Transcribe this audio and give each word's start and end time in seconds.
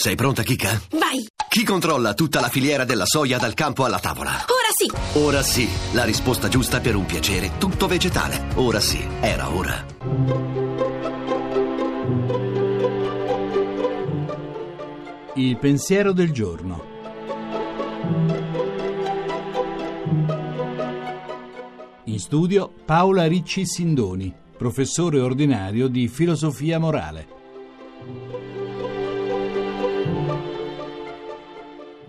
Sei 0.00 0.14
pronta, 0.14 0.44
Kika? 0.44 0.80
Vai! 0.92 1.26
Chi 1.48 1.64
controlla 1.64 2.14
tutta 2.14 2.38
la 2.38 2.48
filiera 2.48 2.84
della 2.84 3.04
soia 3.04 3.36
dal 3.36 3.54
campo 3.54 3.84
alla 3.84 3.98
tavola? 3.98 4.30
Ora 4.30 4.70
sì! 4.72 5.18
Ora 5.18 5.42
sì, 5.42 5.68
la 5.92 6.04
risposta 6.04 6.46
giusta 6.46 6.78
per 6.78 6.94
un 6.94 7.04
piacere 7.04 7.58
tutto 7.58 7.88
vegetale. 7.88 8.46
Ora 8.54 8.78
sì, 8.78 9.04
era 9.20 9.52
ora. 9.52 9.84
Il 15.34 15.56
pensiero 15.58 16.12
del 16.12 16.30
giorno. 16.30 16.84
In 22.04 22.20
studio 22.20 22.72
Paola 22.84 23.26
Ricci 23.26 23.66
Sindoni, 23.66 24.32
professore 24.56 25.18
ordinario 25.18 25.88
di 25.88 26.06
filosofia 26.06 26.78
morale. 26.78 28.37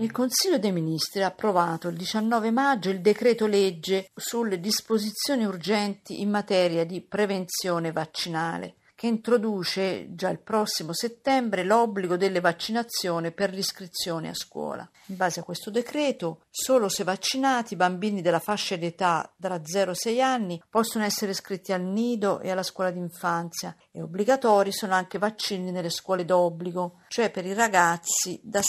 Il 0.00 0.12
Consiglio 0.12 0.60
dei 0.60 0.70
Ministri 0.70 1.24
ha 1.24 1.26
approvato 1.26 1.88
il 1.88 1.96
19 1.96 2.52
maggio 2.52 2.88
il 2.88 3.00
decreto 3.00 3.46
legge 3.46 4.10
sulle 4.14 4.60
disposizioni 4.60 5.44
urgenti 5.44 6.20
in 6.20 6.30
materia 6.30 6.86
di 6.86 7.00
prevenzione 7.00 7.90
vaccinale 7.90 8.76
che 8.98 9.06
introduce 9.06 10.12
già 10.16 10.28
il 10.28 10.40
prossimo 10.40 10.92
settembre 10.92 11.62
l'obbligo 11.62 12.16
delle 12.16 12.40
vaccinazioni 12.40 13.30
per 13.30 13.52
l'iscrizione 13.52 14.28
a 14.28 14.34
scuola. 14.34 14.88
In 15.06 15.16
base 15.16 15.38
a 15.38 15.44
questo 15.44 15.70
decreto, 15.70 16.40
solo 16.50 16.88
se 16.88 17.04
vaccinati 17.04 17.74
i 17.74 17.76
bambini 17.76 18.22
della 18.22 18.40
fascia 18.40 18.74
d'età 18.74 19.32
tra 19.40 19.60
0 19.64 19.92
e 19.92 19.94
6 19.94 20.20
anni 20.20 20.62
possono 20.68 21.04
essere 21.04 21.30
iscritti 21.30 21.72
al 21.72 21.82
nido 21.82 22.40
e 22.40 22.50
alla 22.50 22.64
scuola 22.64 22.90
d'infanzia 22.90 23.76
e 23.92 24.02
obbligatori 24.02 24.72
sono 24.72 24.94
anche 24.94 25.18
vaccini 25.18 25.70
nelle 25.70 25.90
scuole 25.90 26.24
d'obbligo, 26.24 27.02
cioè 27.06 27.30
per 27.30 27.46
i 27.46 27.54
ragazzi 27.54 28.40
da 28.42 28.62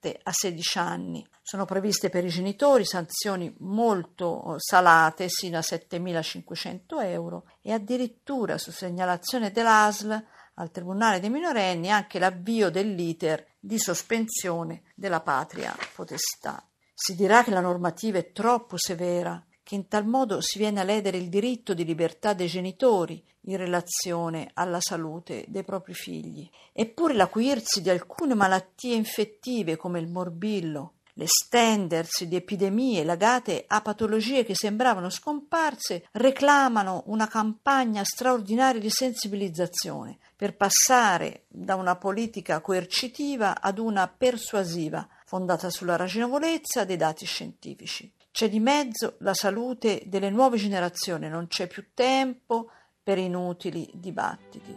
7 0.00 0.20
a 0.22 0.30
16 0.32 0.78
anni. 0.78 1.26
Sono 1.42 1.64
previste 1.64 2.08
per 2.08 2.24
i 2.24 2.28
genitori 2.28 2.84
sanzioni 2.84 3.54
molto 3.60 4.56
salate, 4.58 5.28
sino 5.28 5.58
a 5.58 5.62
7.500 5.62 7.02
euro, 7.04 7.50
e 7.62 7.72
addirittura 7.72 8.58
su 8.58 8.70
segnalazione 8.70 9.50
dell'ASL 9.50 10.24
al 10.54 10.70
Tribunale 10.70 11.20
dei 11.20 11.30
minorenni 11.30 11.90
anche 11.90 12.18
l'avvio 12.18 12.70
dell'iter 12.70 13.46
di 13.58 13.78
sospensione 13.78 14.82
della 14.94 15.20
patria 15.20 15.76
potestà. 15.94 16.66
Si 16.94 17.14
dirà 17.14 17.44
che 17.44 17.50
la 17.50 17.60
normativa 17.60 18.18
è 18.18 18.32
troppo 18.32 18.78
severa, 18.78 19.42
che 19.66 19.74
in 19.74 19.88
tal 19.88 20.06
modo 20.06 20.40
si 20.40 20.58
viene 20.58 20.78
a 20.78 20.84
ledere 20.84 21.18
il 21.18 21.28
diritto 21.28 21.74
di 21.74 21.84
libertà 21.84 22.34
dei 22.34 22.46
genitori 22.46 23.20
in 23.46 23.56
relazione 23.56 24.48
alla 24.54 24.78
salute 24.78 25.44
dei 25.48 25.64
propri 25.64 25.92
figli. 25.92 26.48
Eppure 26.72 27.14
l'acuirsi 27.14 27.82
di 27.82 27.90
alcune 27.90 28.34
malattie 28.34 28.94
infettive 28.94 29.74
come 29.74 29.98
il 29.98 30.06
morbillo, 30.06 30.92
l'estendersi 31.14 32.28
di 32.28 32.36
epidemie 32.36 33.02
legate 33.02 33.64
a 33.66 33.80
patologie 33.80 34.44
che 34.44 34.54
sembravano 34.54 35.10
scomparse 35.10 36.06
reclamano 36.12 37.02
una 37.06 37.26
campagna 37.26 38.04
straordinaria 38.04 38.80
di 38.80 38.90
sensibilizzazione 38.90 40.16
per 40.36 40.54
passare 40.54 41.46
da 41.48 41.74
una 41.74 41.96
politica 41.96 42.60
coercitiva 42.60 43.60
ad 43.60 43.80
una 43.80 44.06
persuasiva 44.06 45.08
fondata 45.24 45.70
sulla 45.70 45.96
ragionevolezza 45.96 46.84
dei 46.84 46.96
dati 46.96 47.26
scientifici. 47.26 48.12
C'è 48.36 48.50
di 48.50 48.60
mezzo 48.60 49.14
la 49.20 49.32
salute 49.32 50.02
delle 50.04 50.28
nuove 50.28 50.58
generazioni, 50.58 51.26
non 51.26 51.46
c'è 51.46 51.66
più 51.66 51.86
tempo 51.94 52.68
per 53.02 53.16
inutili 53.16 53.88
dibattiti. 53.94 54.76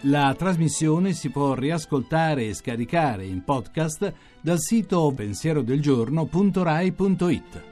La 0.00 0.34
trasmissione 0.36 1.12
si 1.12 1.30
può 1.30 1.54
riascoltare 1.54 2.48
e 2.48 2.54
scaricare 2.54 3.26
in 3.26 3.44
podcast 3.44 4.12
dal 4.40 4.58
sito 4.58 5.12
pensierodelgiorno.rai.it. 5.14 7.69